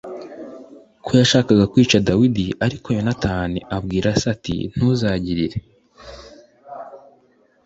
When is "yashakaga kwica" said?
1.21-1.97